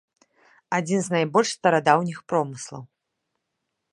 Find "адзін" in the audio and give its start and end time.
0.77-1.03